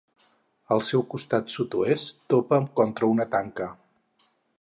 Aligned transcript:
El 0.75 0.79
seu 0.85 1.03
costat 1.13 1.53
sud-oest 1.55 2.17
topa 2.35 2.59
contra 2.81 3.11
una 3.13 3.29
tanca. 3.37 3.69